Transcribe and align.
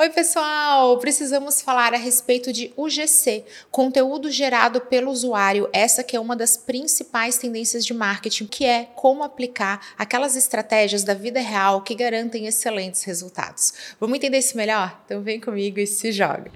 Oi, 0.00 0.10
pessoal! 0.10 0.96
Precisamos 0.98 1.60
falar 1.60 1.92
a 1.92 1.96
respeito 1.96 2.52
de 2.52 2.72
UGC, 2.76 3.44
conteúdo 3.68 4.30
gerado 4.30 4.82
pelo 4.82 5.10
usuário. 5.10 5.68
Essa 5.72 6.04
que 6.04 6.14
é 6.14 6.20
uma 6.20 6.36
das 6.36 6.56
principais 6.56 7.36
tendências 7.36 7.84
de 7.84 7.92
marketing, 7.92 8.46
que 8.46 8.64
é 8.64 8.84
como 8.94 9.24
aplicar 9.24 9.84
aquelas 9.98 10.36
estratégias 10.36 11.02
da 11.02 11.14
vida 11.14 11.40
real 11.40 11.82
que 11.82 11.96
garantem 11.96 12.46
excelentes 12.46 13.02
resultados. 13.02 13.72
Vamos 13.98 14.18
entender 14.18 14.38
isso 14.38 14.56
melhor? 14.56 15.02
Então 15.04 15.20
vem 15.20 15.40
comigo 15.40 15.80
e 15.80 15.86
se 15.88 16.12
joga. 16.12 16.48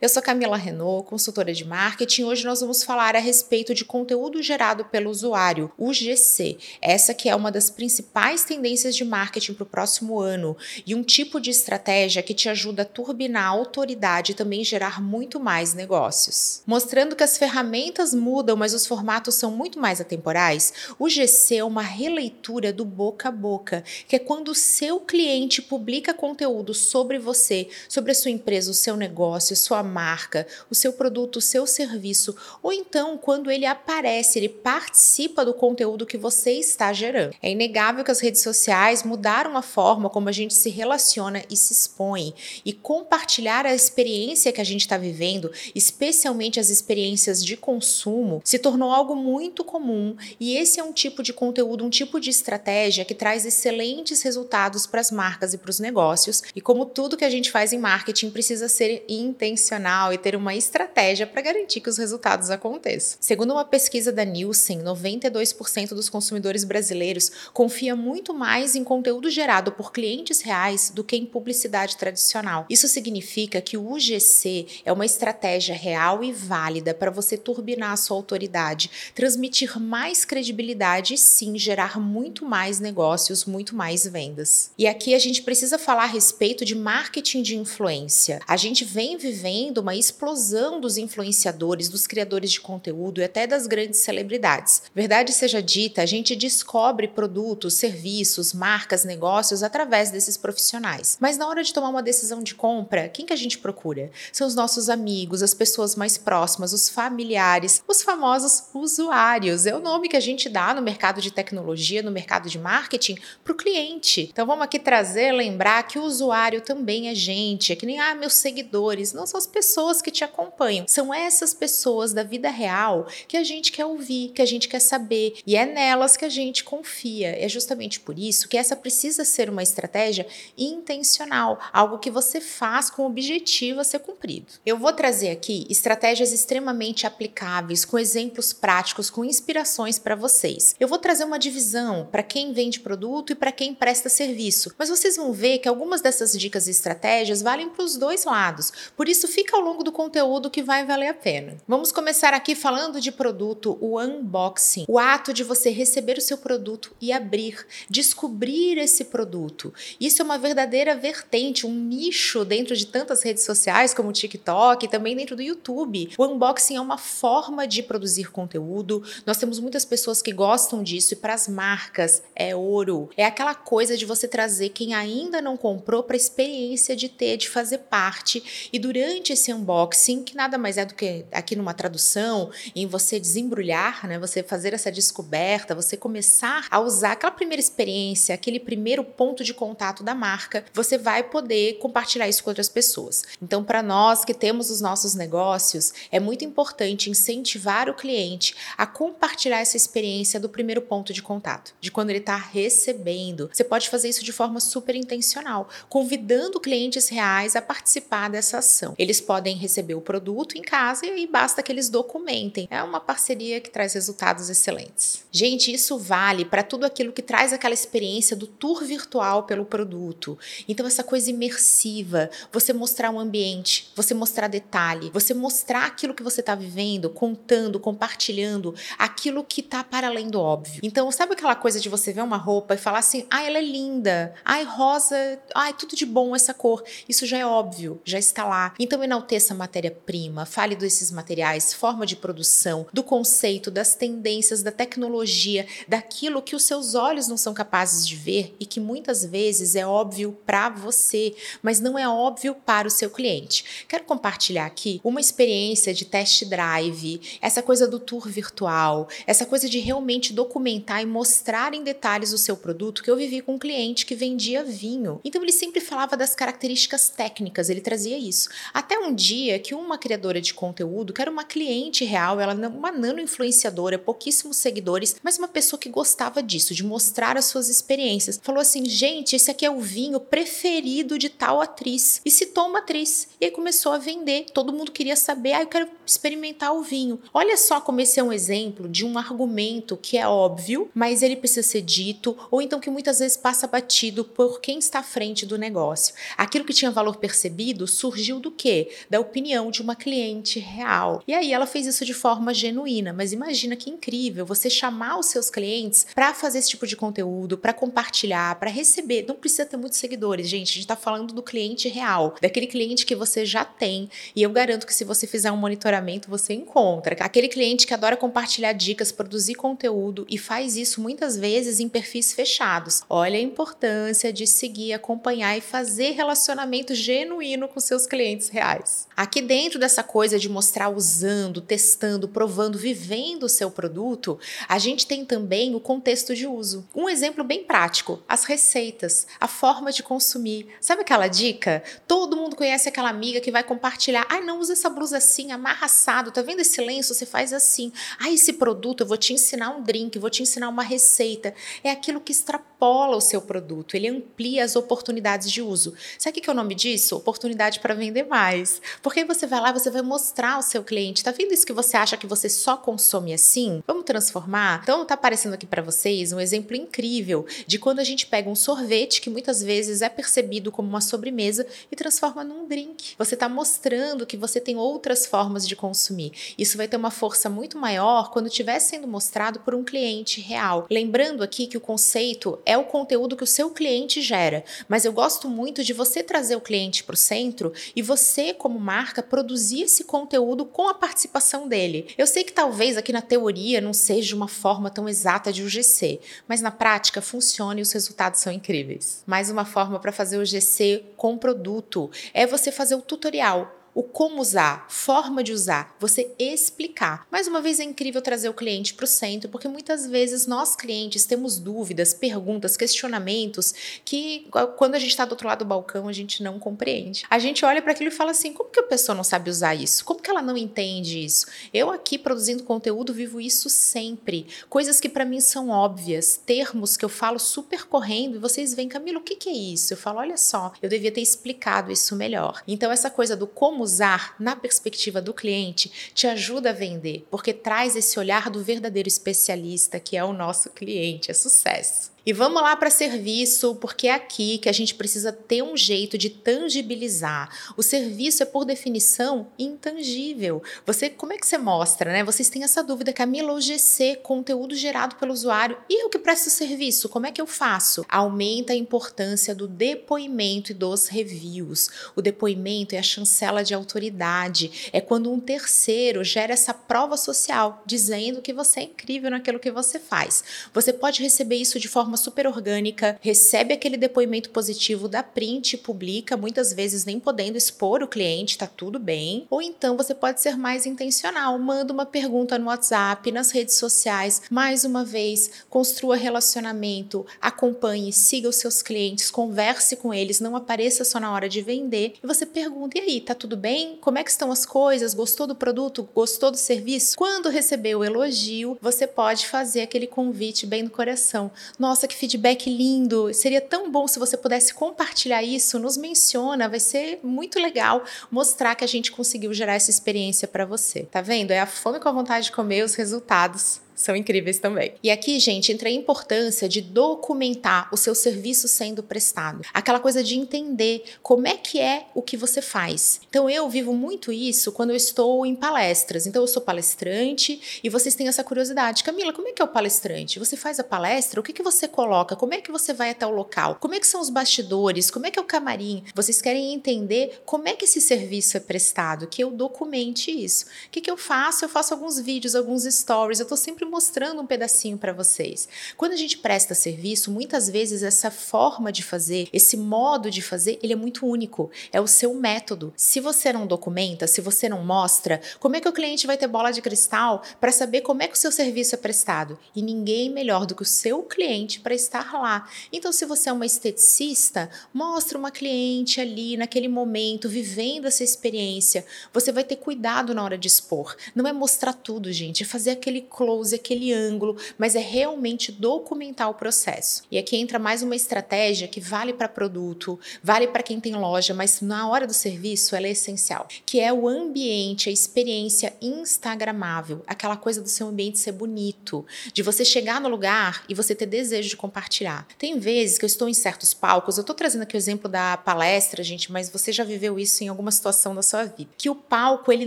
Eu 0.00 0.08
sou 0.08 0.22
Camila 0.22 0.56
Renault, 0.56 1.08
consultora 1.08 1.52
de 1.52 1.64
marketing. 1.64 2.22
Hoje 2.22 2.44
nós 2.44 2.60
vamos 2.60 2.84
falar 2.84 3.16
a 3.16 3.18
respeito 3.18 3.74
de 3.74 3.84
conteúdo 3.84 4.40
gerado 4.40 4.84
pelo 4.84 5.10
usuário, 5.10 5.72
UGC. 5.76 6.56
Essa 6.80 7.12
que 7.12 7.28
é 7.28 7.34
uma 7.34 7.50
das 7.50 7.68
principais 7.68 8.44
tendências 8.44 8.94
de 8.94 9.04
marketing 9.04 9.54
para 9.54 9.64
o 9.64 9.66
próximo 9.66 10.20
ano 10.20 10.56
e 10.86 10.94
um 10.94 11.02
tipo 11.02 11.40
de 11.40 11.50
estratégia 11.50 12.22
que 12.22 12.32
te 12.32 12.48
ajuda 12.48 12.82
a 12.82 12.84
turbinar 12.84 13.46
a 13.46 13.48
autoridade 13.48 14.30
e 14.30 14.34
também 14.36 14.62
gerar 14.62 15.02
muito 15.02 15.40
mais 15.40 15.74
negócios. 15.74 16.62
Mostrando 16.64 17.16
que 17.16 17.24
as 17.24 17.36
ferramentas 17.36 18.14
mudam, 18.14 18.56
mas 18.56 18.74
os 18.74 18.86
formatos 18.86 19.34
são 19.34 19.50
muito 19.50 19.80
mais 19.80 20.00
atemporais, 20.00 20.72
o 20.96 21.08
GC 21.08 21.56
é 21.56 21.64
uma 21.64 21.82
releitura 21.82 22.72
do 22.72 22.84
boca 22.84 23.30
a 23.30 23.32
boca, 23.32 23.82
que 24.06 24.14
é 24.14 24.20
quando 24.20 24.50
o 24.50 24.54
seu 24.54 25.00
cliente 25.00 25.60
publica 25.60 26.14
conteúdo 26.14 26.72
sobre 26.72 27.18
você, 27.18 27.66
sobre 27.88 28.12
a 28.12 28.14
sua 28.14 28.30
empresa, 28.30 28.70
o 28.70 28.74
seu 28.74 28.96
negócio, 28.96 29.56
sua 29.56 29.87
marca, 29.88 30.46
o 30.70 30.74
seu 30.74 30.92
produto, 30.92 31.36
o 31.36 31.40
seu 31.40 31.66
serviço, 31.66 32.36
ou 32.62 32.72
então 32.72 33.18
quando 33.18 33.50
ele 33.50 33.66
aparece, 33.66 34.38
ele 34.38 34.48
participa 34.48 35.44
do 35.44 35.54
conteúdo 35.54 36.06
que 36.06 36.16
você 36.16 36.52
está 36.52 36.92
gerando. 36.92 37.34
É 37.42 37.50
inegável 37.50 38.04
que 38.04 38.10
as 38.10 38.20
redes 38.20 38.42
sociais 38.42 39.02
mudaram 39.02 39.56
a 39.56 39.62
forma 39.62 40.10
como 40.10 40.28
a 40.28 40.32
gente 40.32 40.54
se 40.54 40.70
relaciona 40.70 41.42
e 41.50 41.56
se 41.56 41.72
expõe, 41.72 42.34
e 42.64 42.72
compartilhar 42.72 43.66
a 43.66 43.74
experiência 43.74 44.52
que 44.52 44.60
a 44.60 44.64
gente 44.64 44.82
está 44.82 44.98
vivendo, 44.98 45.50
especialmente 45.74 46.60
as 46.60 46.68
experiências 46.68 47.44
de 47.44 47.56
consumo, 47.56 48.42
se 48.44 48.58
tornou 48.58 48.92
algo 48.92 49.16
muito 49.16 49.64
comum, 49.64 50.16
e 50.38 50.56
esse 50.56 50.78
é 50.78 50.84
um 50.84 50.92
tipo 50.92 51.22
de 51.22 51.32
conteúdo, 51.32 51.84
um 51.84 51.90
tipo 51.90 52.20
de 52.20 52.30
estratégia 52.30 53.04
que 53.04 53.14
traz 53.14 53.46
excelentes 53.46 54.22
resultados 54.22 54.86
para 54.86 55.00
as 55.00 55.10
marcas 55.10 55.54
e 55.54 55.58
para 55.58 55.70
os 55.70 55.80
negócios, 55.80 56.42
e 56.54 56.60
como 56.60 56.84
tudo 56.84 57.16
que 57.16 57.24
a 57.24 57.30
gente 57.30 57.50
faz 57.50 57.72
em 57.72 57.78
marketing 57.78 58.30
precisa 58.30 58.68
ser 58.68 59.04
intencional 59.08 59.77
e 60.12 60.18
ter 60.18 60.34
uma 60.34 60.54
estratégia 60.54 61.26
para 61.26 61.42
garantir 61.42 61.80
que 61.80 61.88
os 61.88 61.98
resultados 61.98 62.50
aconteçam. 62.50 63.18
Segundo 63.20 63.52
uma 63.52 63.64
pesquisa 63.64 64.10
da 64.10 64.24
Nielsen, 64.24 64.82
92% 64.82 65.90
dos 65.90 66.08
consumidores 66.08 66.64
brasileiros 66.64 67.30
confia 67.52 67.94
muito 67.94 68.34
mais 68.34 68.74
em 68.74 68.82
conteúdo 68.82 69.30
gerado 69.30 69.72
por 69.72 69.92
clientes 69.92 70.40
reais 70.40 70.90
do 70.90 71.04
que 71.04 71.16
em 71.16 71.26
publicidade 71.26 71.96
tradicional. 71.96 72.66
Isso 72.68 72.88
significa 72.88 73.60
que 73.60 73.76
o 73.76 73.92
UGC 73.92 74.66
é 74.84 74.92
uma 74.92 75.06
estratégia 75.06 75.74
real 75.74 76.24
e 76.24 76.32
válida 76.32 76.94
para 76.94 77.10
você 77.10 77.36
turbinar 77.36 77.92
a 77.92 77.96
sua 77.96 78.16
autoridade, 78.16 78.90
transmitir 79.14 79.78
mais 79.78 80.24
credibilidade 80.24 81.14
e 81.14 81.18
sim 81.18 81.58
gerar 81.58 82.00
muito 82.00 82.44
mais 82.44 82.80
negócios, 82.80 83.44
muito 83.44 83.76
mais 83.76 84.06
vendas. 84.06 84.70
E 84.78 84.86
aqui 84.86 85.14
a 85.14 85.18
gente 85.18 85.42
precisa 85.42 85.78
falar 85.78 86.04
a 86.04 86.06
respeito 86.06 86.64
de 86.64 86.74
marketing 86.74 87.42
de 87.42 87.56
influência. 87.56 88.40
A 88.46 88.56
gente 88.56 88.84
vem 88.84 89.16
vivendo 89.16 89.67
vendo 89.68 89.78
uma 89.78 89.94
explosão 89.94 90.80
dos 90.80 90.96
influenciadores, 90.96 91.90
dos 91.90 92.06
criadores 92.06 92.52
de 92.52 92.60
conteúdo 92.60 93.20
e 93.20 93.24
até 93.24 93.46
das 93.46 93.66
grandes 93.66 94.00
celebridades. 94.00 94.82
Verdade 94.94 95.32
seja 95.32 95.62
dita, 95.62 96.00
a 96.00 96.06
gente 96.06 96.34
descobre 96.34 97.06
produtos, 97.06 97.74
serviços, 97.74 98.54
marcas, 98.54 99.04
negócios 99.04 99.62
através 99.62 100.10
desses 100.10 100.38
profissionais. 100.38 101.18
Mas 101.20 101.36
na 101.36 101.46
hora 101.46 101.62
de 101.62 101.72
tomar 101.72 101.90
uma 101.90 102.02
decisão 102.02 102.42
de 102.42 102.54
compra, 102.54 103.08
quem 103.08 103.26
que 103.26 103.32
a 103.32 103.36
gente 103.36 103.58
procura? 103.58 104.10
São 104.32 104.46
os 104.46 104.54
nossos 104.54 104.88
amigos, 104.88 105.42
as 105.42 105.52
pessoas 105.52 105.94
mais 105.94 106.16
próximas, 106.16 106.72
os 106.72 106.88
familiares, 106.88 107.82
os 107.86 108.02
famosos 108.02 108.64
usuários. 108.72 109.66
É 109.66 109.74
o 109.74 109.80
nome 109.80 110.08
que 110.08 110.16
a 110.16 110.20
gente 110.20 110.48
dá 110.48 110.72
no 110.72 110.80
mercado 110.80 111.20
de 111.20 111.30
tecnologia, 111.30 112.02
no 112.02 112.10
mercado 112.10 112.48
de 112.48 112.58
marketing, 112.58 113.18
para 113.44 113.52
o 113.52 113.56
cliente. 113.56 114.30
Então 114.32 114.46
vamos 114.46 114.64
aqui 114.64 114.78
trazer, 114.78 115.32
lembrar 115.32 115.82
que 115.82 115.98
o 115.98 116.04
usuário 116.04 116.62
também 116.62 117.08
é 117.08 117.14
gente, 117.14 117.72
é 117.72 117.76
que 117.76 117.84
nem 117.84 118.00
ah, 118.00 118.14
meus 118.14 118.34
seguidores, 118.34 119.12
não 119.12 119.26
são 119.26 119.36
as 119.36 119.46
pessoas 119.46 119.57
que 120.02 120.10
te 120.10 120.24
acompanham. 120.24 120.86
São 120.88 121.12
essas 121.12 121.52
pessoas 121.54 122.12
da 122.12 122.22
vida 122.22 122.50
real 122.50 123.06
que 123.26 123.36
a 123.36 123.44
gente 123.44 123.72
quer 123.72 123.84
ouvir, 123.84 124.30
que 124.30 124.42
a 124.42 124.46
gente 124.46 124.68
quer 124.68 124.80
saber, 124.80 125.34
e 125.46 125.56
é 125.56 125.66
nelas 125.66 126.16
que 126.16 126.24
a 126.24 126.28
gente 126.28 126.64
confia. 126.64 127.36
É 127.38 127.48
justamente 127.48 128.00
por 128.00 128.18
isso 128.18 128.48
que 128.48 128.56
essa 128.56 128.76
precisa 128.76 129.24
ser 129.24 129.50
uma 129.50 129.62
estratégia 129.62 130.26
intencional, 130.56 131.58
algo 131.72 131.98
que 131.98 132.10
você 132.10 132.40
faz 132.40 132.90
com 132.90 133.02
o 133.02 133.06
objetivo 133.06 133.80
a 133.80 133.84
ser 133.84 134.00
cumprido. 134.00 134.46
Eu 134.64 134.78
vou 134.78 134.92
trazer 134.92 135.30
aqui 135.30 135.66
estratégias 135.68 136.32
extremamente 136.32 137.06
aplicáveis, 137.06 137.84
com 137.84 137.98
exemplos 137.98 138.52
práticos, 138.52 139.10
com 139.10 139.24
inspirações 139.24 139.98
para 139.98 140.14
vocês. 140.14 140.74
Eu 140.78 140.88
vou 140.88 140.98
trazer 140.98 141.24
uma 141.24 141.38
divisão 141.38 142.08
para 142.10 142.22
quem 142.22 142.52
vende 142.52 142.80
produto 142.80 143.32
e 143.32 143.36
para 143.36 143.52
quem 143.52 143.74
presta 143.74 144.08
serviço, 144.08 144.72
mas 144.78 144.88
vocês 144.88 145.16
vão 145.16 145.32
ver 145.32 145.58
que 145.58 145.68
algumas 145.68 146.00
dessas 146.00 146.32
dicas 146.32 146.66
e 146.66 146.70
estratégias 146.70 147.42
valem 147.42 147.68
para 147.68 147.84
os 147.84 147.96
dois 147.96 148.24
lados. 148.24 148.72
Por 148.96 149.08
isso, 149.08 149.28
fica 149.28 149.47
ao 149.56 149.62
longo 149.62 149.82
do 149.82 149.92
conteúdo 149.92 150.50
que 150.50 150.62
vai 150.62 150.84
valer 150.84 151.08
a 151.08 151.14
pena. 151.14 151.56
Vamos 151.66 151.92
começar 151.92 152.34
aqui 152.34 152.54
falando 152.54 153.00
de 153.00 153.10
produto, 153.12 153.78
o 153.80 154.00
unboxing, 154.00 154.84
o 154.88 154.98
ato 154.98 155.32
de 155.32 155.44
você 155.44 155.70
receber 155.70 156.18
o 156.18 156.20
seu 156.20 156.38
produto 156.38 156.94
e 157.00 157.12
abrir, 157.12 157.66
descobrir 157.88 158.78
esse 158.78 159.04
produto. 159.04 159.72
Isso 160.00 160.22
é 160.22 160.24
uma 160.24 160.38
verdadeira 160.38 160.96
vertente, 160.96 161.66
um 161.66 161.72
nicho 161.72 162.44
dentro 162.44 162.76
de 162.76 162.86
tantas 162.86 163.22
redes 163.22 163.44
sociais 163.44 163.94
como 163.94 164.10
o 164.10 164.12
TikTok 164.12 164.84
e 164.84 164.88
também 164.88 165.16
dentro 165.16 165.36
do 165.36 165.42
YouTube. 165.42 166.10
O 166.18 166.24
unboxing 166.24 166.76
é 166.76 166.80
uma 166.80 166.98
forma 166.98 167.66
de 167.66 167.82
produzir 167.82 168.30
conteúdo. 168.30 169.02
Nós 169.26 169.38
temos 169.38 169.58
muitas 169.58 169.84
pessoas 169.84 170.20
que 170.22 170.32
gostam 170.32 170.82
disso 170.82 171.14
e 171.14 171.16
para 171.16 171.34
as 171.34 171.48
marcas 171.48 172.22
é 172.34 172.54
ouro. 172.54 173.10
É 173.16 173.24
aquela 173.24 173.54
coisa 173.54 173.96
de 173.96 174.04
você 174.04 174.28
trazer 174.28 174.70
quem 174.70 174.94
ainda 174.94 175.40
não 175.40 175.56
comprou 175.56 176.02
para 176.02 176.16
a 176.16 176.16
experiência 176.16 176.94
de 176.94 177.08
ter, 177.08 177.36
de 177.36 177.48
fazer 177.48 177.78
parte 177.78 178.68
e 178.72 178.78
durante 178.78 179.37
esse 179.38 179.52
unboxing, 179.52 180.24
que 180.24 180.36
nada 180.36 180.58
mais 180.58 180.76
é 180.76 180.84
do 180.84 180.94
que 180.94 181.24
aqui 181.32 181.54
numa 181.56 181.72
tradução, 181.72 182.50
em 182.74 182.86
você 182.86 183.18
desembrulhar, 183.18 184.06
né, 184.06 184.18
você 184.18 184.42
fazer 184.42 184.74
essa 184.74 184.90
descoberta, 184.90 185.74
você 185.74 185.96
começar 185.96 186.66
a 186.70 186.80
usar 186.80 187.12
aquela 187.12 187.32
primeira 187.32 187.60
experiência, 187.60 188.34
aquele 188.34 188.60
primeiro 188.60 189.04
ponto 189.04 189.44
de 189.44 189.54
contato 189.54 190.02
da 190.02 190.14
marca, 190.14 190.64
você 190.72 190.98
vai 190.98 191.22
poder 191.22 191.78
compartilhar 191.78 192.28
isso 192.28 192.42
com 192.42 192.50
outras 192.50 192.68
pessoas. 192.68 193.24
Então, 193.40 193.62
para 193.64 193.82
nós 193.82 194.24
que 194.24 194.34
temos 194.34 194.70
os 194.70 194.80
nossos 194.80 195.14
negócios, 195.14 195.92
é 196.10 196.18
muito 196.18 196.44
importante 196.44 197.10
incentivar 197.10 197.88
o 197.88 197.94
cliente 197.94 198.54
a 198.76 198.86
compartilhar 198.86 199.60
essa 199.60 199.76
experiência 199.76 200.40
do 200.40 200.48
primeiro 200.48 200.82
ponto 200.82 201.12
de 201.12 201.22
contato, 201.22 201.74
de 201.80 201.90
quando 201.90 202.10
ele 202.10 202.18
está 202.18 202.36
recebendo. 202.36 203.48
Você 203.52 203.64
pode 203.64 203.88
fazer 203.88 204.08
isso 204.08 204.24
de 204.24 204.32
forma 204.32 204.60
super 204.60 204.94
intencional, 204.94 205.68
convidando 205.88 206.60
clientes 206.60 207.08
reais 207.08 207.54
a 207.54 207.62
participar 207.62 208.28
dessa 208.28 208.58
ação. 208.58 208.94
Eles 208.98 209.20
podem 209.28 209.58
receber 209.58 209.94
o 209.94 210.00
produto 210.00 210.56
em 210.56 210.62
casa 210.62 211.04
e 211.04 211.26
basta 211.26 211.62
que 211.62 211.70
eles 211.70 211.90
documentem. 211.90 212.66
É 212.70 212.82
uma 212.82 212.98
parceria 212.98 213.60
que 213.60 213.68
traz 213.68 213.92
resultados 213.92 214.48
excelentes. 214.48 215.22
Gente, 215.30 215.70
isso 215.70 215.98
vale 215.98 216.46
para 216.46 216.62
tudo 216.62 216.86
aquilo 216.86 217.12
que 217.12 217.20
traz 217.20 217.52
aquela 217.52 217.74
experiência 217.74 218.34
do 218.34 218.46
tour 218.46 218.82
virtual 218.84 219.42
pelo 219.42 219.66
produto. 219.66 220.38
Então, 220.66 220.86
essa 220.86 221.04
coisa 221.04 221.28
imersiva, 221.28 222.30
você 222.50 222.72
mostrar 222.72 223.10
um 223.10 223.20
ambiente, 223.20 223.92
você 223.94 224.14
mostrar 224.14 224.48
detalhe, 224.48 225.10
você 225.12 225.34
mostrar 225.34 225.84
aquilo 225.84 226.14
que 226.14 226.22
você 226.22 226.40
está 226.40 226.54
vivendo, 226.54 227.10
contando, 227.10 227.78
compartilhando, 227.78 228.74
aquilo 228.98 229.44
que 229.44 229.60
está 229.60 229.84
para 229.84 230.06
além 230.06 230.30
do 230.30 230.40
óbvio. 230.40 230.80
Então, 230.82 231.12
sabe 231.12 231.34
aquela 231.34 231.54
coisa 231.54 231.78
de 231.78 231.90
você 231.90 232.14
ver 232.14 232.22
uma 232.22 232.38
roupa 232.38 232.76
e 232.76 232.78
falar 232.78 233.00
assim: 233.00 233.26
ah, 233.30 233.42
ela 233.42 233.58
é 233.58 233.62
linda, 233.62 234.32
ai, 234.42 234.64
rosa, 234.64 235.38
ai, 235.54 235.74
tudo 235.74 235.94
de 235.94 236.06
bom 236.06 236.34
essa 236.34 236.54
cor. 236.54 236.82
Isso 237.06 237.26
já 237.26 237.36
é 237.36 237.44
óbvio, 237.44 238.00
já 238.06 238.18
está 238.18 238.46
lá. 238.46 238.72
Então, 238.78 239.04
enalteça 239.08 239.54
a 239.54 239.56
matéria-prima, 239.56 240.44
fale 240.44 240.76
desses 240.76 241.10
materiais, 241.10 241.72
forma 241.72 242.04
de 242.04 242.14
produção, 242.14 242.86
do 242.92 243.02
conceito, 243.02 243.70
das 243.70 243.94
tendências, 243.94 244.62
da 244.62 244.70
tecnologia, 244.70 245.66
daquilo 245.88 246.42
que 246.42 246.54
os 246.54 246.64
seus 246.64 246.94
olhos 246.94 247.26
não 247.26 247.36
são 247.36 247.54
capazes 247.54 248.06
de 248.06 248.14
ver 248.14 248.54
e 248.60 248.66
que 248.66 248.78
muitas 248.78 249.24
vezes 249.24 249.74
é 249.74 249.86
óbvio 249.86 250.38
para 250.44 250.68
você, 250.68 251.34
mas 251.62 251.80
não 251.80 251.98
é 251.98 252.06
óbvio 252.06 252.54
para 252.54 252.86
o 252.86 252.90
seu 252.90 253.08
cliente. 253.08 253.86
Quero 253.88 254.04
compartilhar 254.04 254.66
aqui 254.66 255.00
uma 255.02 255.20
experiência 255.20 255.94
de 255.94 256.04
test 256.04 256.44
drive, 256.44 257.38
essa 257.40 257.62
coisa 257.62 257.88
do 257.88 257.98
tour 257.98 258.28
virtual, 258.28 259.08
essa 259.26 259.46
coisa 259.46 259.68
de 259.68 259.78
realmente 259.78 260.32
documentar 260.32 261.02
e 261.02 261.06
mostrar 261.06 261.72
em 261.72 261.82
detalhes 261.82 262.32
o 262.32 262.38
seu 262.38 262.56
produto 262.56 263.02
que 263.02 263.10
eu 263.10 263.16
vivi 263.16 263.40
com 263.40 263.54
um 263.54 263.58
cliente 263.58 264.04
que 264.04 264.14
vendia 264.14 264.62
vinho. 264.62 265.20
Então 265.24 265.42
ele 265.42 265.52
sempre 265.52 265.80
falava 265.80 266.16
das 266.16 266.34
características 266.34 267.08
técnicas, 267.08 267.70
ele 267.70 267.80
trazia 267.80 268.18
isso. 268.18 268.50
Até 268.74 268.97
Um 269.00 269.14
dia 269.14 269.58
que 269.58 269.74
uma 269.74 269.96
criadora 269.96 270.40
de 270.40 270.52
conteúdo, 270.52 271.12
que 271.12 271.22
era 271.22 271.30
uma 271.30 271.44
cliente 271.44 272.04
real, 272.04 272.40
ela 272.40 272.54
uma 272.68 272.92
nano 272.92 273.20
influenciadora, 273.20 273.98
pouquíssimos 273.98 274.56
seguidores, 274.56 275.16
mas 275.22 275.38
uma 275.38 275.48
pessoa 275.48 275.78
que 275.80 275.88
gostava 275.88 276.42
disso, 276.42 276.74
de 276.74 276.84
mostrar 276.84 277.36
as 277.36 277.46
suas 277.46 277.68
experiências, 277.68 278.38
falou 278.42 278.60
assim: 278.60 278.84
gente, 278.84 279.34
esse 279.36 279.50
aqui 279.50 279.64
é 279.64 279.70
o 279.70 279.80
vinho 279.80 280.20
preferido 280.20 281.18
de 281.18 281.28
tal 281.28 281.60
atriz. 281.60 282.20
E 282.24 282.30
citou 282.30 282.66
uma 282.66 282.80
atriz. 282.80 283.28
E 283.40 283.46
aí 283.46 283.50
começou 283.50 283.92
a 283.92 283.98
vender. 283.98 284.46
Todo 284.52 284.72
mundo 284.72 284.92
queria 284.92 285.16
saber, 285.16 285.52
ah, 285.52 285.62
eu 285.62 285.66
quero 285.66 285.88
experimentar 286.04 286.74
o 286.74 286.82
vinho. 286.82 287.20
Olha 287.32 287.56
só 287.56 287.80
como 287.80 288.00
esse 288.00 288.20
é 288.20 288.22
um 288.22 288.32
exemplo 288.32 288.88
de 288.88 289.04
um 289.04 289.16
argumento 289.16 289.96
que 289.96 290.18
é 290.18 290.26
óbvio, 290.26 290.90
mas 290.94 291.22
ele 291.22 291.36
precisa 291.36 291.66
ser 291.66 291.82
dito, 291.82 292.36
ou 292.50 292.60
então 292.60 292.80
que 292.80 292.90
muitas 292.90 293.20
vezes 293.20 293.36
passa 293.36 293.66
batido 293.66 294.24
por 294.24 294.60
quem 294.60 294.78
está 294.78 294.98
à 294.98 295.02
frente 295.02 295.46
do 295.46 295.56
negócio. 295.56 296.14
Aquilo 296.36 296.64
que 296.64 296.72
tinha 296.72 296.90
valor 296.90 297.16
percebido 297.16 297.86
surgiu 297.86 298.40
do 298.40 298.50
quê? 298.50 298.87
Da 299.08 299.20
opinião 299.20 299.70
de 299.70 299.82
uma 299.82 299.94
cliente 299.94 300.58
real. 300.58 301.22
E 301.26 301.34
aí 301.34 301.52
ela 301.52 301.66
fez 301.66 301.86
isso 301.86 302.04
de 302.04 302.14
forma 302.14 302.52
genuína, 302.54 303.12
mas 303.12 303.32
imagina 303.32 303.76
que 303.76 303.90
incrível 303.90 304.44
você 304.44 304.70
chamar 304.70 305.18
os 305.18 305.26
seus 305.26 305.50
clientes 305.50 306.06
para 306.14 306.34
fazer 306.34 306.58
esse 306.58 306.70
tipo 306.70 306.86
de 306.86 306.96
conteúdo, 306.96 307.58
para 307.58 307.72
compartilhar, 307.72 308.58
para 308.58 308.70
receber. 308.70 309.24
Não 309.26 309.34
precisa 309.34 309.66
ter 309.66 309.76
muitos 309.76 309.98
seguidores, 309.98 310.48
gente. 310.48 310.70
A 310.70 310.74
gente 310.74 310.80
está 310.80 310.96
falando 310.96 311.32
do 311.34 311.42
cliente 311.42 311.88
real, 311.88 312.34
daquele 312.40 312.66
cliente 312.66 313.06
que 313.06 313.14
você 313.14 313.44
já 313.44 313.64
tem. 313.64 314.08
E 314.34 314.42
eu 314.42 314.50
garanto 314.50 314.86
que 314.86 314.94
se 314.94 315.04
você 315.04 315.26
fizer 315.26 315.50
um 315.52 315.56
monitoramento, 315.56 316.30
você 316.30 316.54
encontra. 316.54 317.16
Aquele 317.20 317.48
cliente 317.48 317.86
que 317.86 317.94
adora 317.94 318.16
compartilhar 318.16 318.72
dicas, 318.72 319.12
produzir 319.12 319.54
conteúdo 319.54 320.26
e 320.28 320.38
faz 320.38 320.76
isso 320.76 321.00
muitas 321.00 321.36
vezes 321.36 321.80
em 321.80 321.88
perfis 321.88 322.32
fechados. 322.32 323.02
Olha 323.08 323.38
a 323.38 323.42
importância 323.42 324.32
de 324.32 324.46
seguir, 324.46 324.92
acompanhar 324.92 325.56
e 325.56 325.60
fazer 325.60 326.10
relacionamento 326.12 326.94
genuíno 326.94 327.68
com 327.68 327.80
seus 327.80 328.06
clientes 328.06 328.48
reais. 328.48 328.77
Aqui 329.16 329.42
dentro 329.42 329.78
dessa 329.78 330.02
coisa 330.02 330.38
de 330.38 330.48
mostrar 330.48 330.88
usando, 330.88 331.60
testando, 331.60 332.28
provando, 332.28 332.78
vivendo 332.78 333.44
o 333.44 333.48
seu 333.48 333.70
produto, 333.70 334.38
a 334.68 334.78
gente 334.78 335.06
tem 335.06 335.24
também 335.24 335.74
o 335.74 335.80
contexto 335.80 336.34
de 336.34 336.46
uso. 336.46 336.88
Um 336.94 337.08
exemplo 337.08 337.42
bem 337.42 337.64
prático: 337.64 338.22
as 338.28 338.44
receitas, 338.44 339.26
a 339.40 339.48
forma 339.48 339.90
de 339.90 340.02
consumir. 340.02 340.68
Sabe 340.80 341.02
aquela 341.02 341.28
dica? 341.28 341.82
Todo 342.06 342.36
mundo 342.36 342.56
conhece 342.56 342.88
aquela 342.88 343.10
amiga 343.10 343.40
que 343.40 343.50
vai 343.50 343.64
compartilhar. 343.64 344.26
Ai, 344.28 344.40
não 344.40 344.60
usa 344.60 344.72
essa 344.72 344.88
blusa 344.88 345.18
assim, 345.18 345.52
amarra 345.52 345.86
assado. 345.86 346.30
Tá 346.30 346.42
vendo 346.42 346.60
esse 346.60 346.80
lenço? 346.80 347.14
Você 347.14 347.26
faz 347.26 347.52
assim. 347.52 347.92
Ai, 348.18 348.34
esse 348.34 348.52
produto, 348.52 349.02
eu 349.02 349.06
vou 349.06 349.16
te 349.16 349.32
ensinar 349.32 349.70
um 349.70 349.82
drink, 349.82 350.18
vou 350.18 350.30
te 350.30 350.42
ensinar 350.42 350.68
uma 350.68 350.82
receita. 350.82 351.54
É 351.82 351.90
aquilo 351.90 352.20
que 352.20 352.32
extrapola 352.32 352.77
o 352.80 353.20
seu 353.20 353.40
produto, 353.42 353.94
ele 353.94 354.08
amplia 354.08 354.64
as 354.64 354.76
oportunidades 354.76 355.50
de 355.50 355.60
uso. 355.60 355.94
Sabe 356.18 356.38
o 356.38 356.42
que 356.42 356.48
é 356.48 356.52
o 356.52 356.56
nome 356.56 356.74
disso? 356.74 357.16
Oportunidade 357.16 357.80
para 357.80 357.94
vender 357.94 358.24
mais. 358.24 358.80
Porque 359.02 359.24
você 359.24 359.46
vai 359.46 359.60
lá, 359.60 359.72
você 359.72 359.90
vai 359.90 360.02
mostrar 360.02 360.54
ao 360.54 360.62
seu 360.62 360.84
cliente, 360.84 361.24
tá 361.24 361.30
vendo 361.30 361.52
isso 361.52 361.66
que 361.66 361.72
você 361.72 361.96
acha 361.96 362.16
que 362.16 362.26
você 362.26 362.48
só 362.48 362.76
consome 362.76 363.32
assim? 363.32 363.82
Vamos 363.86 364.04
transformar? 364.04 364.80
Então 364.82 365.04
tá 365.04 365.14
aparecendo 365.14 365.54
aqui 365.54 365.66
para 365.66 365.82
vocês 365.82 366.32
um 366.32 366.40
exemplo 366.40 366.76
incrível 366.76 367.46
de 367.66 367.78
quando 367.78 367.98
a 367.98 368.04
gente 368.04 368.26
pega 368.26 368.48
um 368.48 368.54
sorvete 368.54 369.20
que 369.20 369.30
muitas 369.30 369.62
vezes 369.62 370.02
é 370.02 370.08
percebido 370.08 370.70
como 370.70 370.88
uma 370.88 371.00
sobremesa 371.00 371.66
e 371.90 371.96
transforma 371.96 372.44
num 372.44 372.66
drink. 372.66 373.14
Você 373.18 373.34
está 373.34 373.48
mostrando 373.48 374.26
que 374.26 374.36
você 374.36 374.60
tem 374.60 374.76
outras 374.76 375.26
formas 375.26 375.66
de 375.66 375.74
consumir. 375.74 376.32
Isso 376.56 376.76
vai 376.76 376.86
ter 376.86 376.96
uma 376.96 377.10
força 377.10 377.48
muito 377.48 377.78
maior 377.78 378.30
quando 378.30 378.46
estiver 378.46 378.78
sendo 378.78 379.08
mostrado 379.08 379.60
por 379.60 379.74
um 379.74 379.84
cliente 379.84 380.40
real. 380.40 380.86
Lembrando 380.90 381.42
aqui 381.42 381.66
que 381.66 381.76
o 381.76 381.80
conceito 381.80 382.58
é 382.68 382.76
o 382.76 382.84
conteúdo 382.84 383.34
que 383.34 383.42
o 383.42 383.46
seu 383.46 383.70
cliente 383.70 384.20
gera, 384.20 384.62
mas 384.86 385.06
eu 385.06 385.12
gosto 385.12 385.48
muito 385.48 385.82
de 385.82 385.94
você 385.94 386.22
trazer 386.22 386.54
o 386.54 386.60
cliente 386.60 387.02
para 387.02 387.14
o 387.14 387.16
centro 387.16 387.72
e 387.96 388.02
você, 388.02 388.52
como 388.52 388.78
marca, 388.78 389.22
produzir 389.22 389.84
esse 389.84 390.04
conteúdo 390.04 390.66
com 390.66 390.86
a 390.86 390.92
participação 390.92 391.66
dele. 391.66 392.12
Eu 392.18 392.26
sei 392.26 392.44
que 392.44 392.52
talvez 392.52 392.98
aqui 392.98 393.10
na 393.10 393.22
teoria 393.22 393.80
não 393.80 393.94
seja 393.94 394.36
uma 394.36 394.48
forma 394.48 394.90
tão 394.90 395.08
exata 395.08 395.50
de 395.50 395.62
UGC, 395.64 396.20
mas 396.46 396.60
na 396.60 396.70
prática 396.70 397.22
funciona 397.22 397.80
e 397.80 397.82
os 397.82 397.92
resultados 397.92 398.40
são 398.40 398.52
incríveis. 398.52 399.22
Mais 399.26 399.48
uma 399.48 399.64
forma 399.64 399.98
para 399.98 400.12
fazer 400.12 400.36
o 400.36 400.44
GC 400.44 401.06
com 401.16 401.38
produto 401.38 402.10
é 402.34 402.46
você 402.46 402.70
fazer 402.70 402.96
o 402.96 403.00
tutorial 403.00 403.77
o 403.98 404.02
como 404.04 404.40
usar, 404.40 404.86
forma 404.88 405.42
de 405.42 405.52
usar, 405.52 405.96
você 405.98 406.30
explicar. 406.38 407.26
Mais 407.32 407.48
uma 407.48 407.60
vez 407.60 407.80
é 407.80 407.82
incrível 407.82 408.22
trazer 408.22 408.48
o 408.48 408.54
cliente 408.54 408.94
para 408.94 409.02
o 409.02 409.08
centro, 409.08 409.48
porque 409.48 409.66
muitas 409.66 410.06
vezes 410.06 410.46
nós 410.46 410.76
clientes 410.76 411.24
temos 411.24 411.58
dúvidas, 411.58 412.14
perguntas, 412.14 412.76
questionamentos 412.76 413.74
que 414.04 414.46
quando 414.76 414.94
a 414.94 415.00
gente 415.00 415.10
está 415.10 415.24
do 415.24 415.32
outro 415.32 415.48
lado 415.48 415.64
do 415.64 415.64
balcão 415.64 416.06
a 416.06 416.12
gente 416.12 416.44
não 416.44 416.60
compreende. 416.60 417.24
A 417.28 417.40
gente 417.40 417.64
olha 417.64 417.82
para 417.82 417.90
aquilo 417.90 418.10
e 418.10 418.12
fala 418.12 418.30
assim: 418.30 418.52
como 418.52 418.70
que 418.70 418.78
a 418.78 418.84
pessoa 418.84 419.16
não 419.16 419.24
sabe 419.24 419.50
usar 419.50 419.74
isso? 419.74 420.04
Como 420.04 420.22
que 420.22 420.30
ela 420.30 420.42
não 420.42 420.56
entende 420.56 421.24
isso? 421.24 421.48
Eu 421.74 421.90
aqui 421.90 422.16
produzindo 422.16 422.62
conteúdo 422.62 423.12
vivo 423.12 423.40
isso 423.40 423.68
sempre. 423.68 424.46
Coisas 424.68 425.00
que 425.00 425.08
para 425.08 425.24
mim 425.24 425.40
são 425.40 425.70
óbvias, 425.70 426.40
termos 426.46 426.96
que 426.96 427.04
eu 427.04 427.08
falo 427.08 427.40
super 427.40 427.84
correndo 427.88 428.36
e 428.36 428.38
vocês 428.38 428.74
veem, 428.74 428.88
Camilo, 428.88 429.18
o 429.18 429.24
que, 429.24 429.34
que 429.34 429.48
é 429.48 429.52
isso? 429.52 429.92
Eu 429.92 429.96
falo, 429.96 430.20
olha 430.20 430.36
só, 430.36 430.72
eu 430.80 430.88
devia 430.88 431.10
ter 431.10 431.20
explicado 431.20 431.90
isso 431.90 432.14
melhor. 432.14 432.62
Então 432.68 432.92
essa 432.92 433.10
coisa 433.10 433.34
do 433.34 433.48
como 433.48 433.87
usar 433.88 434.36
na 434.38 434.54
perspectiva 434.54 435.20
do 435.20 435.32
cliente 435.32 436.12
te 436.14 436.26
ajuda 436.26 436.70
a 436.70 436.74
vender, 436.74 437.26
porque 437.30 437.54
traz 437.54 437.96
esse 437.96 438.18
olhar 438.18 438.50
do 438.50 438.62
verdadeiro 438.62 439.08
especialista 439.08 439.98
que 439.98 440.16
é 440.16 440.22
o 440.22 440.32
nosso 440.32 440.70
cliente. 440.70 441.30
É 441.30 441.34
sucesso. 441.34 442.12
E 442.28 442.32
vamos 442.34 442.60
lá 442.60 442.76
para 442.76 442.90
serviço, 442.90 443.74
porque 443.76 444.06
é 444.06 444.12
aqui 444.12 444.58
que 444.58 444.68
a 444.68 444.72
gente 444.72 444.94
precisa 444.94 445.32
ter 445.32 445.62
um 445.62 445.74
jeito 445.74 446.18
de 446.18 446.28
tangibilizar. 446.28 447.48
O 447.74 447.82
serviço 447.82 448.42
é 448.42 448.44
por 448.44 448.66
definição 448.66 449.46
intangível. 449.58 450.62
Você, 450.84 451.08
como 451.08 451.32
é 451.32 451.38
que 451.38 451.46
você 451.46 451.56
mostra, 451.56 452.12
né? 452.12 452.22
Vocês 452.22 452.50
têm 452.50 452.64
essa 452.64 452.84
dúvida, 452.84 453.14
Camila, 453.14 453.54
o 453.54 453.60
GC, 453.62 454.16
conteúdo 454.22 454.74
gerado 454.74 455.16
pelo 455.16 455.32
usuário, 455.32 455.78
e 455.88 456.04
eu 456.04 456.10
que 456.10 456.18
presto 456.18 456.50
serviço, 456.50 457.08
como 457.08 457.24
é 457.24 457.32
que 457.32 457.40
eu 457.40 457.46
faço? 457.46 458.04
Aumenta 458.10 458.74
a 458.74 458.76
importância 458.76 459.54
do 459.54 459.66
depoimento 459.66 460.72
e 460.72 460.74
dos 460.74 461.08
reviews. 461.08 461.88
O 462.14 462.20
depoimento 462.20 462.94
é 462.94 462.98
a 462.98 463.02
chancela 463.02 463.64
de 463.64 463.72
autoridade, 463.72 464.90
é 464.92 465.00
quando 465.00 465.32
um 465.32 465.40
terceiro 465.40 466.22
gera 466.22 466.52
essa 466.52 466.74
prova 466.74 467.16
social, 467.16 467.82
dizendo 467.86 468.42
que 468.42 468.52
você 468.52 468.80
é 468.80 468.82
incrível 468.82 469.30
naquilo 469.30 469.58
que 469.58 469.70
você 469.70 469.98
faz. 469.98 470.44
Você 470.74 470.92
pode 470.92 471.22
receber 471.22 471.56
isso 471.56 471.80
de 471.80 471.88
forma 471.88 472.17
super 472.18 472.46
orgânica, 472.46 473.18
recebe 473.20 473.72
aquele 473.72 473.96
depoimento 473.96 474.50
positivo 474.50 475.08
da 475.08 475.22
print 475.22 475.72
e 475.74 475.78
publica, 475.78 476.36
muitas 476.36 476.72
vezes 476.72 477.04
nem 477.04 477.18
podendo 477.18 477.56
expor 477.56 478.02
o 478.02 478.08
cliente, 478.08 478.58
tá 478.58 478.66
tudo 478.66 478.98
bem. 478.98 479.46
Ou 479.48 479.62
então 479.62 479.96
você 479.96 480.14
pode 480.14 480.40
ser 480.40 480.56
mais 480.56 480.84
intencional, 480.84 481.58
manda 481.58 481.92
uma 481.92 482.04
pergunta 482.04 482.58
no 482.58 482.66
WhatsApp, 482.66 483.32
nas 483.32 483.50
redes 483.50 483.76
sociais, 483.76 484.42
mais 484.50 484.84
uma 484.84 485.04
vez, 485.04 485.50
construa 485.70 486.16
relacionamento, 486.16 487.24
acompanhe, 487.40 488.12
siga 488.12 488.48
os 488.48 488.56
seus 488.56 488.82
clientes, 488.82 489.30
converse 489.30 489.96
com 489.96 490.12
eles, 490.12 490.40
não 490.40 490.56
apareça 490.56 491.04
só 491.04 491.18
na 491.20 491.32
hora 491.32 491.48
de 491.48 491.62
vender 491.62 492.16
e 492.22 492.26
você 492.26 492.44
pergunta: 492.44 492.98
e 492.98 493.00
aí, 493.00 493.20
tá 493.20 493.34
tudo 493.34 493.56
bem? 493.56 493.96
Como 494.00 494.18
é 494.18 494.24
que 494.24 494.30
estão 494.30 494.50
as 494.50 494.66
coisas? 494.66 495.14
Gostou 495.14 495.46
do 495.46 495.54
produto? 495.54 496.08
Gostou 496.14 496.50
do 496.50 496.56
serviço? 496.56 497.16
Quando 497.16 497.48
receber 497.48 497.94
o 497.94 498.04
elogio, 498.04 498.76
você 498.80 499.06
pode 499.06 499.46
fazer 499.46 499.82
aquele 499.82 500.06
convite 500.06 500.66
bem 500.66 500.82
no 500.82 500.90
coração. 500.90 501.50
Nossa, 501.78 502.07
que 502.08 502.16
feedback 502.16 502.68
lindo! 502.68 503.32
Seria 503.32 503.60
tão 503.60 503.90
bom 503.90 504.08
se 504.08 504.18
você 504.18 504.36
pudesse 504.36 504.74
compartilhar 504.74 505.42
isso, 505.42 505.78
nos 505.78 505.96
menciona, 505.96 506.68
vai 506.68 506.80
ser 506.80 507.20
muito 507.22 507.60
legal 507.60 508.02
mostrar 508.30 508.74
que 508.74 508.84
a 508.84 508.88
gente 508.88 509.12
conseguiu 509.12 509.54
gerar 509.54 509.74
essa 509.74 509.90
experiência 509.90 510.48
para 510.48 510.64
você. 510.64 511.02
Tá 511.04 511.20
vendo? 511.20 511.52
É 511.52 511.60
a 511.60 511.66
fome 511.66 512.00
com 512.00 512.08
a 512.08 512.12
vontade 512.12 512.46
de 512.46 512.52
comer 512.52 512.82
os 512.84 512.94
resultados 512.94 513.80
são 513.98 514.14
incríveis 514.14 514.60
também. 514.60 514.94
E 515.02 515.10
aqui, 515.10 515.38
gente, 515.40 515.72
entra 515.72 515.88
a 515.88 515.92
importância 515.92 516.68
de 516.68 516.80
documentar 516.80 517.88
o 517.92 517.96
seu 517.96 518.14
serviço 518.14 518.68
sendo 518.68 519.02
prestado. 519.02 519.62
Aquela 519.74 519.98
coisa 519.98 520.22
de 520.22 520.36
entender 520.38 521.02
como 521.20 521.48
é 521.48 521.56
que 521.56 521.80
é 521.80 522.06
o 522.14 522.22
que 522.22 522.36
você 522.36 522.62
faz. 522.62 523.20
Então, 523.28 523.50
eu 523.50 523.68
vivo 523.68 523.92
muito 523.92 524.30
isso 524.30 524.70
quando 524.70 524.90
eu 524.90 524.96
estou 524.96 525.44
em 525.44 525.56
palestras. 525.56 526.26
Então, 526.26 526.42
eu 526.42 526.46
sou 526.46 526.62
palestrante 526.62 527.80
e 527.82 527.88
vocês 527.88 528.14
têm 528.14 528.28
essa 528.28 528.44
curiosidade. 528.44 529.02
Camila, 529.02 529.32
como 529.32 529.48
é 529.48 529.52
que 529.52 529.60
é 529.60 529.64
o 529.64 529.68
palestrante? 529.68 530.38
Você 530.38 530.56
faz 530.56 530.78
a 530.78 530.84
palestra? 530.84 531.40
O 531.40 531.42
que, 531.42 531.52
que 531.52 531.62
você 531.62 531.88
coloca? 531.88 532.36
Como 532.36 532.54
é 532.54 532.60
que 532.60 532.70
você 532.70 532.92
vai 532.92 533.10
até 533.10 533.26
o 533.26 533.30
local? 533.30 533.78
Como 533.80 533.94
é 533.94 534.00
que 534.00 534.06
são 534.06 534.20
os 534.20 534.30
bastidores? 534.30 535.10
Como 535.10 535.26
é 535.26 535.30
que 535.32 535.40
é 535.40 535.42
o 535.42 535.44
camarim? 535.44 536.04
Vocês 536.14 536.40
querem 536.40 536.72
entender 536.72 537.42
como 537.44 537.66
é 537.66 537.74
que 537.74 537.84
esse 537.84 538.00
serviço 538.00 538.56
é 538.56 538.60
prestado, 538.60 539.26
que 539.26 539.42
eu 539.42 539.50
documente 539.50 540.30
isso. 540.30 540.66
O 540.86 540.90
que, 540.92 541.00
que 541.00 541.10
eu 541.10 541.16
faço? 541.16 541.64
Eu 541.64 541.68
faço 541.68 541.92
alguns 541.92 542.20
vídeos, 542.20 542.54
alguns 542.54 542.84
stories. 542.84 543.40
Eu 543.40 543.44
estou 543.44 543.58
sempre 543.58 543.87
mostrando 543.88 544.40
um 544.42 544.46
pedacinho 544.46 544.98
para 544.98 545.12
vocês. 545.12 545.68
Quando 545.96 546.12
a 546.12 546.16
gente 546.16 546.38
presta 546.38 546.74
serviço, 546.74 547.30
muitas 547.30 547.68
vezes 547.68 548.02
essa 548.02 548.30
forma 548.30 548.92
de 548.92 549.02
fazer, 549.02 549.48
esse 549.52 549.76
modo 549.76 550.30
de 550.30 550.42
fazer, 550.42 550.78
ele 550.82 550.92
é 550.92 550.96
muito 550.96 551.26
único. 551.26 551.70
É 551.92 552.00
o 552.00 552.06
seu 552.06 552.34
método. 552.34 552.92
Se 552.96 553.20
você 553.20 553.52
não 553.52 553.66
documenta, 553.66 554.26
se 554.26 554.40
você 554.40 554.68
não 554.68 554.84
mostra, 554.84 555.40
como 555.58 555.76
é 555.76 555.80
que 555.80 555.88
o 555.88 555.92
cliente 555.92 556.26
vai 556.26 556.36
ter 556.36 556.46
bola 556.46 556.70
de 556.70 556.82
cristal 556.82 557.42
para 557.60 557.72
saber 557.72 558.02
como 558.02 558.22
é 558.22 558.28
que 558.28 558.34
o 558.34 558.38
seu 558.38 558.52
serviço 558.52 558.94
é 558.94 558.98
prestado? 558.98 559.58
E 559.74 559.82
ninguém 559.82 560.30
melhor 560.30 560.66
do 560.66 560.74
que 560.74 560.82
o 560.82 560.86
seu 560.86 561.22
cliente 561.22 561.80
para 561.80 561.94
estar 561.94 562.32
lá. 562.32 562.68
Então, 562.92 563.12
se 563.12 563.24
você 563.24 563.48
é 563.48 563.52
uma 563.52 563.66
esteticista, 563.66 564.70
mostra 564.92 565.38
uma 565.38 565.50
cliente 565.50 566.20
ali 566.20 566.56
naquele 566.56 566.88
momento, 566.88 567.48
vivendo 567.48 568.06
essa 568.06 568.24
experiência. 568.24 569.04
Você 569.32 569.52
vai 569.52 569.64
ter 569.64 569.76
cuidado 569.76 570.34
na 570.34 570.42
hora 570.42 570.58
de 570.58 570.68
expor. 570.68 571.16
Não 571.34 571.46
é 571.46 571.52
mostrar 571.52 571.92
tudo, 571.92 572.32
gente, 572.32 572.62
é 572.62 572.66
fazer 572.66 572.90
aquele 572.90 573.22
close, 573.22 573.74
aquele 573.78 574.12
ângulo, 574.12 574.56
mas 574.76 574.94
é 574.94 575.00
realmente 575.00 575.72
documentar 575.72 576.50
o 576.50 576.54
processo. 576.54 577.22
E 577.30 577.38
aqui 577.38 577.56
entra 577.56 577.78
mais 577.78 578.02
uma 578.02 578.16
estratégia 578.16 578.88
que 578.88 579.00
vale 579.00 579.32
para 579.32 579.48
produto, 579.48 580.18
vale 580.42 580.68
para 580.68 580.82
quem 580.82 581.00
tem 581.00 581.14
loja, 581.14 581.54
mas 581.54 581.80
na 581.80 582.08
hora 582.08 582.26
do 582.26 582.34
serviço 582.34 582.94
ela 582.94 583.06
é 583.06 583.10
essencial, 583.10 583.66
que 583.86 584.00
é 584.00 584.12
o 584.12 584.28
ambiente, 584.28 585.08
a 585.08 585.12
experiência 585.12 585.94
instagramável, 586.00 587.22
aquela 587.26 587.56
coisa 587.56 587.80
do 587.80 587.88
seu 587.88 588.08
ambiente 588.08 588.38
ser 588.38 588.52
bonito, 588.52 589.24
de 589.52 589.62
você 589.62 589.84
chegar 589.84 590.20
no 590.20 590.28
lugar 590.28 590.84
e 590.88 590.94
você 590.94 591.14
ter 591.14 591.26
desejo 591.26 591.68
de 591.68 591.76
compartilhar. 591.76 592.46
Tem 592.58 592.78
vezes 592.78 593.18
que 593.18 593.24
eu 593.24 593.28
estou 593.28 593.48
em 593.48 593.54
certos 593.54 593.94
palcos, 593.94 594.36
eu 594.36 594.42
estou 594.42 594.54
trazendo 594.54 594.82
aqui 594.82 594.96
o 594.96 594.98
exemplo 594.98 595.28
da 595.28 595.56
palestra, 595.56 596.22
gente, 596.22 596.50
mas 596.52 596.68
você 596.68 596.92
já 596.92 597.04
viveu 597.04 597.38
isso 597.38 597.62
em 597.64 597.68
alguma 597.68 597.90
situação 597.90 598.34
da 598.34 598.42
sua 598.42 598.64
vida, 598.64 598.90
que 598.96 599.10
o 599.10 599.14
palco 599.14 599.72
ele 599.72 599.86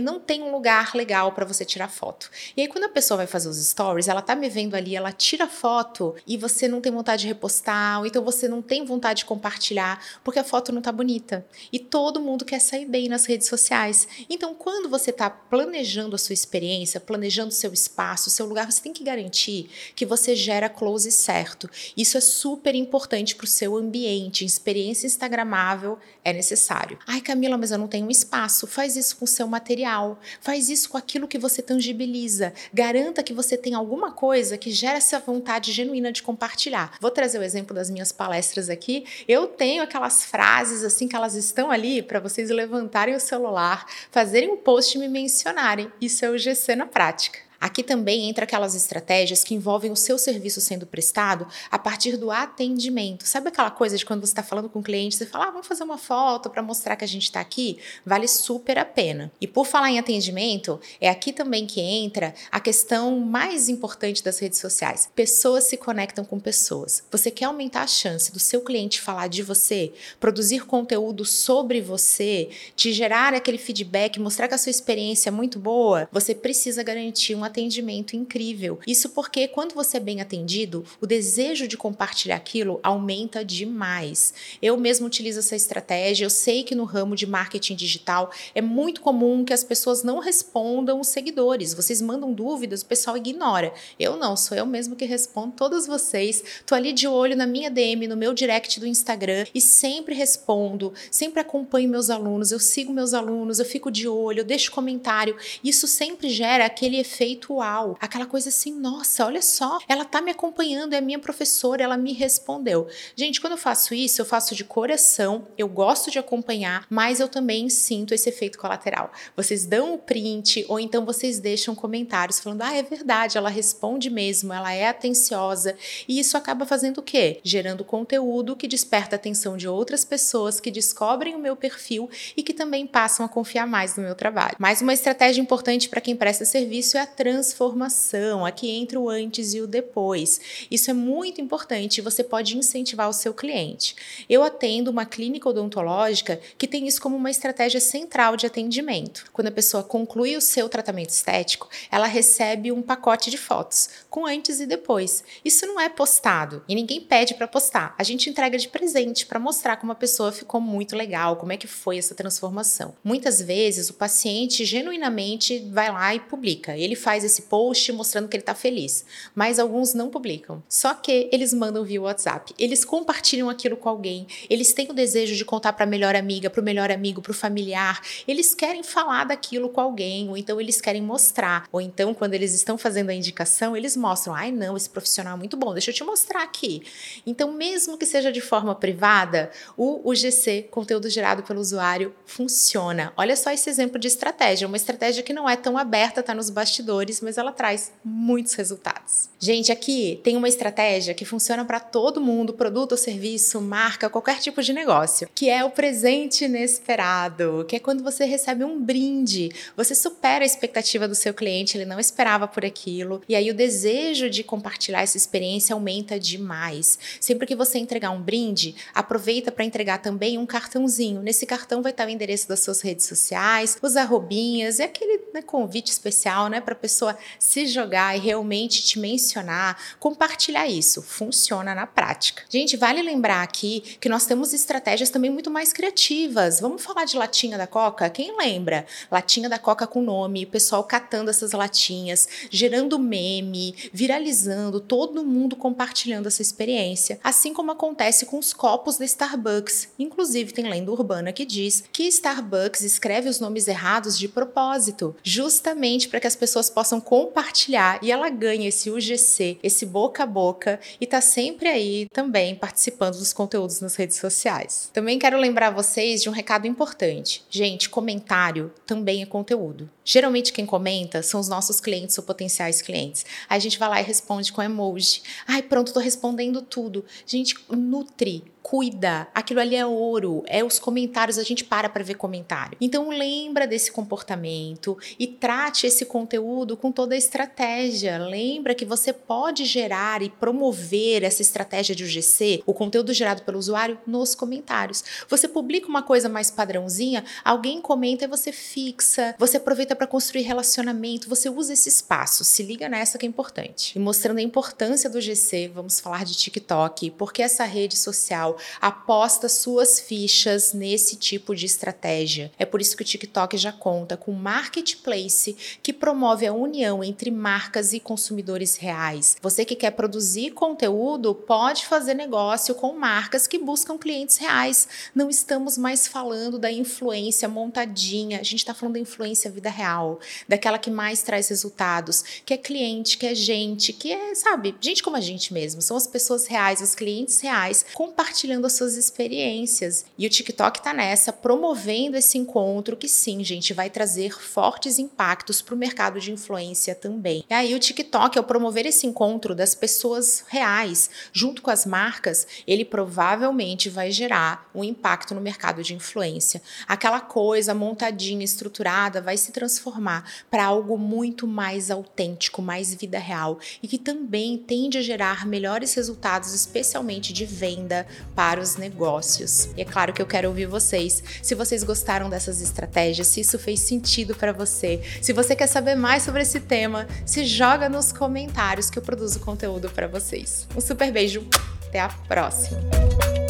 não 0.00 0.18
tem 0.18 0.42
um 0.42 0.52
lugar 0.52 0.94
legal 0.94 1.32
para 1.32 1.44
você 1.44 1.64
tirar 1.64 1.88
foto. 1.88 2.30
E 2.56 2.62
aí 2.62 2.68
quando 2.68 2.84
a 2.84 2.88
pessoa 2.88 3.18
vai 3.18 3.26
fazer 3.26 3.48
os 3.48 3.56
stories, 3.56 3.81
ela 4.08 4.22
tá 4.22 4.34
me 4.34 4.48
vendo 4.48 4.74
ali, 4.74 4.96
ela 4.96 5.12
tira 5.12 5.46
foto 5.46 6.14
e 6.26 6.36
você 6.36 6.68
não 6.68 6.80
tem 6.80 6.92
vontade 6.92 7.22
de 7.22 7.28
repostar, 7.28 8.00
ou 8.00 8.06
então 8.06 8.22
você 8.24 8.48
não 8.48 8.62
tem 8.62 8.84
vontade 8.84 9.20
de 9.20 9.24
compartilhar, 9.24 10.02
porque 10.24 10.38
a 10.38 10.44
foto 10.44 10.72
não 10.72 10.80
tá 10.80 10.92
bonita. 10.92 11.46
E 11.72 11.78
todo 11.78 12.20
mundo 12.20 12.44
quer 12.44 12.60
sair 12.60 12.86
bem 12.86 13.08
nas 13.08 13.26
redes 13.26 13.48
sociais. 13.48 14.08
Então, 14.28 14.54
quando 14.54 14.88
você 14.88 15.10
está 15.10 15.28
planejando 15.28 16.14
a 16.14 16.18
sua 16.18 16.34
experiência, 16.34 17.00
planejando 17.00 17.48
o 17.48 17.54
seu 17.54 17.72
espaço, 17.72 18.28
o 18.28 18.32
seu 18.32 18.46
lugar, 18.46 18.70
você 18.70 18.82
tem 18.82 18.92
que 18.92 19.04
garantir 19.04 19.68
que 19.94 20.06
você 20.06 20.34
gera 20.34 20.68
close 20.68 21.10
certo. 21.10 21.68
Isso 21.96 22.16
é 22.16 22.20
super 22.20 22.74
importante 22.74 23.34
para 23.34 23.44
o 23.44 23.48
seu 23.48 23.76
ambiente. 23.76 24.44
Experiência 24.44 25.06
instagramável 25.06 25.98
é 26.24 26.32
necessário. 26.32 26.98
Ai, 27.06 27.20
Camila, 27.20 27.56
mas 27.56 27.70
eu 27.70 27.78
não 27.78 27.88
tenho 27.88 28.06
um 28.06 28.10
espaço. 28.10 28.66
Faz 28.66 28.96
isso 28.96 29.16
com 29.16 29.24
o 29.24 29.28
seu 29.28 29.46
material. 29.46 30.18
Faz 30.40 30.68
isso 30.68 30.90
com 30.90 30.96
aquilo 30.96 31.28
que 31.28 31.38
você 31.38 31.62
tangibiliza. 31.62 32.52
Garanta 32.72 33.22
que 33.22 33.32
você 33.32 33.56
tem 33.56 33.71
alguma 33.74 34.12
coisa 34.12 34.58
que 34.58 34.70
gera 34.70 34.98
essa 34.98 35.18
vontade 35.18 35.72
genuína 35.72 36.12
de 36.12 36.22
compartilhar. 36.22 36.96
Vou 37.00 37.10
trazer 37.10 37.38
o 37.38 37.42
exemplo 37.42 37.74
das 37.74 37.90
minhas 37.90 38.12
palestras 38.12 38.68
aqui. 38.68 39.04
Eu 39.26 39.46
tenho 39.46 39.82
aquelas 39.82 40.24
frases 40.24 40.82
assim 40.82 41.08
que 41.08 41.16
elas 41.16 41.34
estão 41.34 41.70
ali 41.70 42.02
para 42.02 42.20
vocês 42.20 42.50
levantarem 42.50 43.14
o 43.14 43.20
celular, 43.20 43.86
fazerem 44.10 44.50
um 44.50 44.56
post 44.56 44.96
e 44.96 45.00
me 45.00 45.08
mencionarem. 45.08 45.92
Isso 46.00 46.24
é 46.24 46.30
o 46.30 46.38
GC 46.38 46.76
na 46.76 46.86
prática. 46.86 47.38
Aqui 47.62 47.84
também 47.84 48.28
entra 48.28 48.42
aquelas 48.42 48.74
estratégias 48.74 49.44
que 49.44 49.54
envolvem 49.54 49.92
o 49.92 49.94
seu 49.94 50.18
serviço 50.18 50.60
sendo 50.60 50.84
prestado 50.84 51.46
a 51.70 51.78
partir 51.78 52.16
do 52.16 52.28
atendimento. 52.28 53.24
Sabe 53.24 53.50
aquela 53.50 53.70
coisa 53.70 53.96
de 53.96 54.04
quando 54.04 54.22
você 54.22 54.32
está 54.32 54.42
falando 54.42 54.68
com 54.68 54.80
o 54.80 54.82
cliente, 54.82 55.14
você 55.14 55.26
fala, 55.26 55.46
ah, 55.46 55.50
vamos 55.52 55.68
fazer 55.68 55.84
uma 55.84 55.96
foto 55.96 56.50
para 56.50 56.60
mostrar 56.60 56.96
que 56.96 57.04
a 57.04 57.08
gente 57.08 57.22
está 57.22 57.38
aqui? 57.40 57.78
Vale 58.04 58.26
super 58.26 58.78
a 58.78 58.84
pena. 58.84 59.30
E 59.40 59.46
por 59.46 59.64
falar 59.64 59.92
em 59.92 60.00
atendimento, 60.00 60.80
é 61.00 61.08
aqui 61.08 61.32
também 61.32 61.64
que 61.64 61.80
entra 61.80 62.34
a 62.50 62.58
questão 62.58 63.20
mais 63.20 63.68
importante 63.68 64.24
das 64.24 64.40
redes 64.40 64.58
sociais. 64.58 65.08
Pessoas 65.14 65.62
se 65.62 65.76
conectam 65.76 66.24
com 66.24 66.40
pessoas. 66.40 67.04
Você 67.12 67.30
quer 67.30 67.44
aumentar 67.44 67.82
a 67.82 67.86
chance 67.86 68.32
do 68.32 68.40
seu 68.40 68.62
cliente 68.62 69.00
falar 69.00 69.28
de 69.28 69.40
você, 69.40 69.92
produzir 70.18 70.66
conteúdo 70.66 71.24
sobre 71.24 71.80
você, 71.80 72.48
te 72.74 72.92
gerar 72.92 73.34
aquele 73.34 73.58
feedback, 73.58 74.18
mostrar 74.18 74.48
que 74.48 74.54
a 74.54 74.58
sua 74.58 74.70
experiência 74.70 75.28
é 75.28 75.30
muito 75.30 75.60
boa, 75.60 76.08
você 76.10 76.34
precisa 76.34 76.82
garantir 76.82 77.36
um 77.36 77.51
atendimento 77.52 78.16
incrível. 78.16 78.80
Isso 78.86 79.10
porque 79.10 79.46
quando 79.46 79.74
você 79.74 79.98
é 79.98 80.00
bem 80.00 80.20
atendido, 80.20 80.84
o 81.00 81.06
desejo 81.06 81.68
de 81.68 81.76
compartilhar 81.76 82.36
aquilo 82.36 82.80
aumenta 82.82 83.44
demais. 83.44 84.32
Eu 84.60 84.76
mesmo 84.76 85.06
utilizo 85.06 85.38
essa 85.38 85.54
estratégia. 85.54 86.24
Eu 86.24 86.30
sei 86.30 86.62
que 86.62 86.74
no 86.74 86.84
ramo 86.84 87.14
de 87.14 87.26
marketing 87.26 87.76
digital 87.76 88.32
é 88.54 88.62
muito 88.62 89.00
comum 89.00 89.44
que 89.44 89.52
as 89.52 89.62
pessoas 89.62 90.02
não 90.02 90.18
respondam 90.18 90.98
os 90.98 91.08
seguidores. 91.08 91.74
Vocês 91.74 92.00
mandam 92.00 92.32
dúvidas, 92.32 92.82
o 92.82 92.86
pessoal 92.86 93.16
ignora. 93.16 93.72
Eu 93.98 94.16
não, 94.16 94.36
sou 94.36 94.56
eu 94.56 94.64
mesmo 94.64 94.96
que 94.96 95.04
respondo 95.04 95.54
todos 95.54 95.86
vocês. 95.86 96.42
Tô 96.64 96.74
ali 96.74 96.92
de 96.92 97.06
olho 97.06 97.36
na 97.36 97.46
minha 97.46 97.70
DM, 97.70 98.06
no 98.06 98.16
meu 98.16 98.32
direct 98.32 98.80
do 98.80 98.86
Instagram 98.86 99.44
e 99.54 99.60
sempre 99.60 100.14
respondo, 100.14 100.92
sempre 101.10 101.40
acompanho 101.40 101.88
meus 101.88 102.08
alunos, 102.08 102.50
eu 102.50 102.58
sigo 102.58 102.92
meus 102.92 103.12
alunos, 103.12 103.58
eu 103.58 103.64
fico 103.64 103.90
de 103.90 104.08
olho, 104.08 104.40
eu 104.40 104.44
deixo 104.44 104.72
comentário. 104.72 105.36
Isso 105.62 105.86
sempre 105.86 106.30
gera 106.30 106.64
aquele 106.64 106.98
efeito 106.98 107.41
ritual, 107.42 107.96
aquela 108.00 108.24
coisa 108.24 108.48
assim, 108.48 108.72
nossa, 108.72 109.26
olha 109.26 109.42
só, 109.42 109.78
ela 109.88 110.04
tá 110.04 110.22
me 110.22 110.30
acompanhando, 110.30 110.94
é 110.94 111.00
minha 111.00 111.18
professora, 111.18 111.82
ela 111.82 111.96
me 111.96 112.12
respondeu. 112.12 112.86
Gente, 113.16 113.40
quando 113.40 113.54
eu 113.54 113.58
faço 113.58 113.92
isso, 113.94 114.20
eu 114.20 114.24
faço 114.24 114.54
de 114.54 114.64
coração, 114.64 115.48
eu 115.58 115.68
gosto 115.68 116.10
de 116.10 116.18
acompanhar, 116.18 116.86
mas 116.88 117.18
eu 117.18 117.28
também 117.28 117.68
sinto 117.68 118.14
esse 118.14 118.28
efeito 118.28 118.58
colateral. 118.58 119.10
Vocês 119.36 119.66
dão 119.66 119.94
o 119.94 119.98
print 119.98 120.64
ou 120.68 120.78
então 120.78 121.04
vocês 121.04 121.40
deixam 121.40 121.74
comentários 121.74 122.38
falando: 122.38 122.62
"Ah, 122.62 122.74
é 122.74 122.82
verdade, 122.82 123.36
ela 123.36 123.50
responde 123.50 124.08
mesmo, 124.08 124.52
ela 124.52 124.72
é 124.72 124.86
atenciosa". 124.86 125.76
E 126.06 126.20
isso 126.20 126.36
acaba 126.36 126.64
fazendo 126.64 126.98
o 126.98 127.02
quê? 127.02 127.40
Gerando 127.42 127.84
conteúdo 127.84 128.54
que 128.54 128.68
desperta 128.68 129.16
a 129.16 129.18
atenção 129.18 129.56
de 129.56 129.66
outras 129.66 130.04
pessoas 130.04 130.60
que 130.60 130.70
descobrem 130.70 131.34
o 131.34 131.38
meu 131.38 131.56
perfil 131.56 132.08
e 132.36 132.42
que 132.42 132.54
também 132.54 132.86
passam 132.86 133.26
a 133.26 133.28
confiar 133.28 133.66
mais 133.66 133.96
no 133.96 134.02
meu 134.04 134.14
trabalho. 134.14 134.56
Mais 134.58 134.80
uma 134.80 134.92
estratégia 134.92 135.40
importante 135.40 135.88
para 135.88 136.00
quem 136.00 136.14
presta 136.14 136.44
serviço 136.44 136.96
é 136.96 137.00
a 137.00 137.06
transformação, 137.32 138.44
aqui 138.44 138.68
entre 138.70 138.98
o 138.98 139.08
antes 139.08 139.54
e 139.54 139.60
o 139.62 139.66
depois. 139.66 140.38
Isso 140.70 140.90
é 140.90 140.94
muito 140.94 141.40
importante 141.40 142.02
você 142.02 142.22
pode 142.22 142.58
incentivar 142.58 143.08
o 143.08 143.12
seu 143.12 143.32
cliente. 143.32 143.96
Eu 144.28 144.42
atendo 144.42 144.90
uma 144.90 145.06
clínica 145.06 145.48
odontológica 145.48 146.38
que 146.58 146.68
tem 146.68 146.86
isso 146.86 147.00
como 147.00 147.16
uma 147.16 147.30
estratégia 147.30 147.80
central 147.80 148.36
de 148.36 148.44
atendimento. 148.44 149.24
Quando 149.32 149.46
a 149.46 149.52
pessoa 149.52 149.82
conclui 149.82 150.36
o 150.36 150.42
seu 150.42 150.68
tratamento 150.68 151.08
estético, 151.08 151.70
ela 151.90 152.06
recebe 152.06 152.70
um 152.70 152.82
pacote 152.82 153.30
de 153.30 153.38
fotos 153.38 153.88
com 154.10 154.26
antes 154.26 154.60
e 154.60 154.66
depois. 154.66 155.24
Isso 155.42 155.66
não 155.66 155.80
é 155.80 155.88
postado 155.88 156.62
e 156.68 156.74
ninguém 156.74 157.00
pede 157.00 157.32
para 157.32 157.48
postar. 157.48 157.94
A 157.98 158.02
gente 158.02 158.28
entrega 158.28 158.58
de 158.58 158.68
presente 158.68 159.24
para 159.24 159.40
mostrar 159.40 159.78
como 159.78 159.92
a 159.92 159.96
pessoa 159.96 160.30
ficou 160.32 160.60
muito 160.60 160.94
legal, 160.94 161.36
como 161.36 161.52
é 161.52 161.56
que 161.56 161.66
foi 161.66 161.96
essa 161.96 162.14
transformação. 162.14 162.94
Muitas 163.02 163.40
vezes 163.40 163.88
o 163.88 163.94
paciente 163.94 164.66
genuinamente 164.66 165.60
vai 165.70 165.90
lá 165.90 166.14
e 166.14 166.20
publica. 166.20 166.76
Ele 166.76 166.94
faz 166.94 167.11
faz 167.12 167.24
esse 167.24 167.42
post 167.42 167.92
mostrando 167.92 168.26
que 168.26 168.34
ele 168.34 168.42
está 168.42 168.54
feliz, 168.54 169.04
mas 169.34 169.58
alguns 169.58 169.92
não 169.92 170.08
publicam. 170.08 170.62
Só 170.66 170.94
que 170.94 171.28
eles 171.30 171.52
mandam 171.52 171.84
via 171.84 172.00
WhatsApp, 172.00 172.54
eles 172.58 172.86
compartilham 172.86 173.50
aquilo 173.50 173.76
com 173.76 173.86
alguém, 173.86 174.26
eles 174.48 174.72
têm 174.72 174.88
o 174.90 174.94
desejo 174.94 175.36
de 175.36 175.44
contar 175.44 175.74
para 175.74 175.84
a 175.84 175.86
melhor 175.86 176.16
amiga, 176.16 176.48
para 176.48 176.62
o 176.62 176.64
melhor 176.64 176.90
amigo, 176.90 177.20
para 177.20 177.32
o 177.32 177.34
familiar, 177.34 178.00
eles 178.26 178.54
querem 178.54 178.82
falar 178.82 179.24
daquilo 179.24 179.68
com 179.68 179.82
alguém, 179.82 180.30
ou 180.30 180.38
então 180.38 180.58
eles 180.58 180.80
querem 180.80 181.02
mostrar, 181.02 181.68
ou 181.70 181.82
então 181.82 182.14
quando 182.14 182.32
eles 182.32 182.54
estão 182.54 182.78
fazendo 182.78 183.10
a 183.10 183.14
indicação, 183.14 183.76
eles 183.76 183.94
mostram, 183.94 184.34
ai 184.34 184.50
não, 184.50 184.74
esse 184.74 184.88
profissional 184.88 185.34
é 185.34 185.38
muito 185.38 185.54
bom, 185.54 185.74
deixa 185.74 185.90
eu 185.90 185.94
te 185.94 186.02
mostrar 186.02 186.42
aqui. 186.42 186.82
Então, 187.26 187.52
mesmo 187.52 187.98
que 187.98 188.06
seja 188.06 188.32
de 188.32 188.40
forma 188.40 188.74
privada, 188.74 189.50
o 189.76 190.00
UGC, 190.10 190.68
conteúdo 190.70 191.10
gerado 191.10 191.42
pelo 191.42 191.60
usuário, 191.60 192.14
funciona. 192.24 193.12
Olha 193.18 193.36
só 193.36 193.50
esse 193.50 193.68
exemplo 193.68 193.98
de 193.98 194.08
estratégia, 194.08 194.66
uma 194.66 194.78
estratégia 194.78 195.22
que 195.22 195.34
não 195.34 195.46
é 195.46 195.56
tão 195.56 195.76
aberta, 195.76 196.20
está 196.20 196.34
nos 196.34 196.48
bastidores 196.48 197.01
mas 197.20 197.38
ela 197.38 197.52
traz 197.52 197.92
muitos 198.04 198.54
resultados. 198.54 199.28
Gente, 199.38 199.72
aqui 199.72 200.20
tem 200.22 200.36
uma 200.36 200.48
estratégia 200.48 201.14
que 201.14 201.24
funciona 201.24 201.64
para 201.64 201.80
todo 201.80 202.20
mundo, 202.20 202.52
produto 202.52 202.92
ou 202.92 202.98
serviço, 202.98 203.60
marca, 203.60 204.08
qualquer 204.08 204.38
tipo 204.38 204.62
de 204.62 204.72
negócio, 204.72 205.28
que 205.34 205.50
é 205.50 205.64
o 205.64 205.70
presente 205.70 206.44
inesperado, 206.44 207.64
que 207.68 207.76
é 207.76 207.80
quando 207.80 208.04
você 208.04 208.24
recebe 208.24 208.62
um 208.64 208.80
brinde, 208.80 209.50
você 209.76 209.94
supera 209.94 210.44
a 210.44 210.46
expectativa 210.46 211.08
do 211.08 211.14
seu 211.14 211.34
cliente, 211.34 211.76
ele 211.76 211.84
não 211.84 211.98
esperava 211.98 212.46
por 212.46 212.64
aquilo, 212.64 213.20
e 213.28 213.34
aí 213.34 213.50
o 213.50 213.54
desejo 213.54 214.30
de 214.30 214.44
compartilhar 214.44 215.02
essa 215.02 215.16
experiência 215.16 215.74
aumenta 215.74 216.20
demais. 216.20 216.98
Sempre 217.20 217.46
que 217.46 217.56
você 217.56 217.78
entregar 217.78 218.10
um 218.10 218.22
brinde, 218.22 218.76
aproveita 218.94 219.50
para 219.50 219.64
entregar 219.64 219.98
também 219.98 220.38
um 220.38 220.46
cartãozinho. 220.46 221.20
Nesse 221.20 221.46
cartão 221.46 221.82
vai 221.82 221.90
estar 221.90 222.06
o 222.06 222.10
endereço 222.10 222.48
das 222.48 222.60
suas 222.60 222.80
redes 222.80 223.06
sociais, 223.06 223.76
os 223.82 223.96
arrobinhas 223.96 224.78
e 224.78 224.82
aquele 224.82 225.20
né, 225.34 225.42
convite 225.42 225.90
especial, 225.90 226.48
né, 226.48 226.60
para 226.60 226.74
pessoa 226.74 226.91
pessoa 226.92 227.16
se 227.38 227.66
jogar 227.66 228.14
e 228.14 228.20
realmente 228.20 228.82
te 228.82 228.98
mencionar, 228.98 229.78
compartilhar 229.98 230.66
isso. 230.68 231.00
Funciona 231.00 231.74
na 231.74 231.86
prática. 231.86 232.42
Gente, 232.50 232.76
vale 232.76 233.00
lembrar 233.00 233.42
aqui 233.42 233.80
que 233.98 234.10
nós 234.10 234.26
temos 234.26 234.52
estratégias 234.52 235.08
também 235.08 235.30
muito 235.30 235.50
mais 235.50 235.72
criativas. 235.72 236.60
Vamos 236.60 236.82
falar 236.82 237.06
de 237.06 237.16
latinha 237.16 237.56
da 237.56 237.66
Coca? 237.66 238.10
Quem 238.10 238.36
lembra? 238.36 238.84
Latinha 239.10 239.48
da 239.48 239.58
Coca 239.58 239.86
com 239.86 240.02
nome, 240.02 240.44
o 240.44 240.48
pessoal 240.48 240.84
catando 240.84 241.30
essas 241.30 241.52
latinhas, 241.52 242.28
gerando 242.50 242.98
meme, 242.98 243.74
viralizando, 243.92 244.78
todo 244.78 245.24
mundo 245.24 245.56
compartilhando 245.56 246.26
essa 246.26 246.42
experiência. 246.42 247.18
Assim 247.24 247.54
como 247.54 247.70
acontece 247.70 248.26
com 248.26 248.38
os 248.38 248.52
copos 248.52 248.98
da 248.98 249.04
Starbucks. 249.06 249.88
Inclusive, 249.98 250.52
tem 250.52 250.68
lenda 250.68 250.92
urbana 250.92 251.32
que 251.32 251.46
diz 251.46 251.84
que 251.90 252.04
Starbucks 252.04 252.82
escreve 252.82 253.30
os 253.30 253.40
nomes 253.40 253.66
errados 253.66 254.18
de 254.18 254.28
propósito, 254.28 255.16
justamente 255.22 256.08
para 256.08 256.20
que 256.20 256.26
as 256.26 256.36
pessoas 256.36 256.68
possam 256.68 256.81
compartilhar 257.00 257.98
e 258.02 258.10
ela 258.10 258.28
ganha 258.28 258.68
esse 258.68 258.90
UGC, 258.90 259.58
esse 259.62 259.86
boca 259.86 260.22
a 260.22 260.26
boca 260.26 260.80
e 261.00 261.06
tá 261.06 261.20
sempre 261.20 261.68
aí 261.68 262.06
também 262.12 262.54
participando 262.54 263.18
dos 263.18 263.32
conteúdos 263.32 263.80
nas 263.80 263.96
redes 263.96 264.16
sociais. 264.16 264.90
Também 264.92 265.18
quero 265.18 265.38
lembrar 265.38 265.70
vocês 265.70 266.22
de 266.22 266.28
um 266.28 266.32
recado 266.32 266.66
importante. 266.66 267.44
Gente, 267.50 267.88
comentário 267.88 268.72
também 268.86 269.22
é 269.22 269.26
conteúdo. 269.26 269.88
Geralmente 270.04 270.52
quem 270.52 270.66
comenta 270.66 271.22
são 271.22 271.40
os 271.40 271.48
nossos 271.48 271.80
clientes 271.80 272.16
ou 272.18 272.24
potenciais 272.24 272.82
clientes. 272.82 273.24
Aí 273.48 273.56
a 273.56 273.60
gente 273.60 273.78
vai 273.78 273.88
lá 273.88 274.00
e 274.00 274.04
responde 274.04 274.52
com 274.52 274.62
emoji. 274.62 275.22
Ai, 275.46 275.62
pronto, 275.62 275.92
tô 275.92 276.00
respondendo 276.00 276.62
tudo. 276.62 277.04
Gente, 277.26 277.56
nutre 277.70 278.44
cuida, 278.62 279.28
aquilo 279.34 279.60
ali 279.60 279.74
é 279.74 279.84
ouro, 279.84 280.42
é 280.46 280.64
os 280.64 280.78
comentários, 280.78 281.36
a 281.36 281.42
gente 281.42 281.64
para 281.64 281.88
para 281.88 282.04
ver 282.04 282.14
comentário. 282.14 282.76
Então 282.80 283.10
lembra 283.10 283.66
desse 283.66 283.90
comportamento 283.90 284.96
e 285.18 285.26
trate 285.26 285.86
esse 285.86 286.04
conteúdo 286.04 286.76
com 286.76 286.92
toda 286.92 287.14
a 287.14 287.18
estratégia. 287.18 288.18
Lembra 288.18 288.74
que 288.74 288.84
você 288.84 289.12
pode 289.12 289.64
gerar 289.64 290.22
e 290.22 290.30
promover 290.30 291.24
essa 291.24 291.42
estratégia 291.42 291.94
de 291.94 292.04
UGC, 292.04 292.62
o 292.64 292.72
conteúdo 292.72 293.12
gerado 293.12 293.42
pelo 293.42 293.58
usuário, 293.58 293.98
nos 294.06 294.34
comentários. 294.34 295.04
Você 295.28 295.48
publica 295.48 295.88
uma 295.88 296.02
coisa 296.02 296.28
mais 296.28 296.50
padrãozinha, 296.50 297.24
alguém 297.44 297.80
comenta 297.80 298.24
e 298.24 298.28
você 298.28 298.52
fixa, 298.52 299.34
você 299.38 299.56
aproveita 299.56 299.96
para 299.96 300.06
construir 300.06 300.42
relacionamento, 300.42 301.28
você 301.28 301.48
usa 301.48 301.72
esse 301.72 301.88
espaço. 301.88 302.44
Se 302.44 302.62
liga 302.62 302.88
nessa 302.88 303.18
que 303.18 303.26
é 303.26 303.28
importante. 303.28 303.96
E 303.96 303.98
mostrando 303.98 304.38
a 304.38 304.42
importância 304.42 305.10
do 305.10 305.20
GC, 305.20 305.70
vamos 305.74 305.98
falar 305.98 306.24
de 306.24 306.34
TikTok, 306.34 307.10
porque 307.12 307.42
essa 307.42 307.64
rede 307.64 307.96
social 307.96 308.51
aposta 308.80 309.48
suas 309.48 310.00
fichas 310.00 310.72
nesse 310.72 311.16
tipo 311.16 311.54
de 311.54 311.66
estratégia. 311.66 312.52
É 312.58 312.64
por 312.64 312.80
isso 312.80 312.96
que 312.96 313.02
o 313.02 313.06
TikTok 313.06 313.56
já 313.56 313.72
conta 313.72 314.16
com 314.16 314.32
marketplace 314.32 315.56
que 315.82 315.92
promove 315.92 316.46
a 316.46 316.52
união 316.52 317.02
entre 317.02 317.30
marcas 317.30 317.92
e 317.92 318.00
consumidores 318.00 318.76
reais. 318.76 319.36
Você 319.40 319.64
que 319.64 319.76
quer 319.76 319.92
produzir 319.92 320.50
conteúdo 320.52 321.34
pode 321.34 321.86
fazer 321.86 322.14
negócio 322.14 322.74
com 322.74 322.92
marcas 322.92 323.46
que 323.46 323.58
buscam 323.58 323.98
clientes 323.98 324.36
reais. 324.36 324.88
Não 325.14 325.30
estamos 325.30 325.78
mais 325.78 326.06
falando 326.06 326.58
da 326.58 326.70
influência 326.70 327.48
montadinha, 327.48 328.40
a 328.40 328.42
gente 328.42 328.56
está 328.56 328.74
falando 328.74 328.94
da 328.94 329.00
influência 329.00 329.50
vida 329.50 329.70
real, 329.70 330.20
daquela 330.48 330.78
que 330.78 330.90
mais 330.90 331.22
traz 331.22 331.48
resultados, 331.48 332.22
que 332.44 332.54
é 332.54 332.56
cliente, 332.56 333.18
que 333.18 333.26
é 333.26 333.34
gente, 333.34 333.92
que 333.92 334.12
é, 334.12 334.34
sabe, 334.34 334.74
gente 334.80 335.02
como 335.02 335.16
a 335.16 335.20
gente 335.20 335.52
mesmo. 335.52 335.80
São 335.82 335.96
as 335.96 336.06
pessoas 336.06 336.46
reais, 336.46 336.80
os 336.80 336.94
clientes 336.94 337.40
reais 337.40 337.84
compartilhando 337.94 338.41
compartilhando 338.42 338.66
as 338.66 338.72
suas 338.72 338.96
experiências. 338.96 340.04
E 340.18 340.26
o 340.26 340.30
TikTok 340.30 340.82
tá 340.82 340.92
nessa, 340.92 341.32
promovendo 341.32 342.16
esse 342.16 342.36
encontro 342.36 342.96
que 342.96 343.08
sim, 343.08 343.44
gente, 343.44 343.72
vai 343.72 343.88
trazer 343.88 344.38
fortes 344.40 344.98
impactos 344.98 345.62
para 345.62 345.74
o 345.74 345.78
mercado 345.78 346.20
de 346.20 346.32
influência 346.32 346.94
também. 346.94 347.44
E 347.48 347.54
aí 347.54 347.74
o 347.74 347.78
TikTok, 347.78 348.36
ao 348.36 348.44
promover 348.44 348.84
esse 348.84 349.06
encontro 349.06 349.54
das 349.54 349.74
pessoas 349.74 350.44
reais 350.48 351.08
junto 351.32 351.62
com 351.62 351.70
as 351.70 351.86
marcas, 351.86 352.46
ele 352.66 352.84
provavelmente 352.84 353.88
vai 353.88 354.10
gerar 354.10 354.68
um 354.74 354.82
impacto 354.82 355.34
no 355.34 355.40
mercado 355.40 355.82
de 355.82 355.94
influência. 355.94 356.60
Aquela 356.88 357.20
coisa 357.20 357.74
montadinha, 357.74 358.44
estruturada, 358.44 359.20
vai 359.20 359.36
se 359.36 359.52
transformar 359.52 360.28
para 360.50 360.64
algo 360.64 360.98
muito 360.98 361.46
mais 361.46 361.90
autêntico, 361.90 362.60
mais 362.60 362.92
vida 362.94 363.18
real 363.18 363.58
e 363.82 363.86
que 363.86 363.98
também 363.98 364.58
tende 364.58 364.98
a 364.98 365.02
gerar 365.02 365.46
melhores 365.46 365.94
resultados, 365.94 366.52
especialmente 366.54 367.32
de 367.32 367.44
venda, 367.44 368.06
para 368.34 368.60
os 368.60 368.76
negócios. 368.76 369.68
E 369.76 369.82
é 369.82 369.84
claro 369.84 370.12
que 370.12 370.22
eu 370.22 370.26
quero 370.26 370.48
ouvir 370.48 370.66
vocês. 370.66 371.22
Se 371.42 371.54
vocês 371.54 371.82
gostaram 371.84 372.28
dessas 372.28 372.60
estratégias, 372.60 373.26
se 373.26 373.40
isso 373.40 373.58
fez 373.58 373.80
sentido 373.80 374.34
para 374.34 374.52
você, 374.52 375.00
se 375.20 375.32
você 375.32 375.54
quer 375.54 375.66
saber 375.66 375.94
mais 375.94 376.22
sobre 376.22 376.42
esse 376.42 376.60
tema, 376.60 377.06
se 377.26 377.44
joga 377.44 377.88
nos 377.88 378.12
comentários 378.12 378.90
que 378.90 378.98
eu 378.98 379.02
produzo 379.02 379.40
conteúdo 379.40 379.90
para 379.90 380.06
vocês. 380.06 380.66
Um 380.76 380.80
super 380.80 381.10
beijo, 381.12 381.46
até 381.88 382.00
a 382.00 382.08
próxima. 382.08 383.41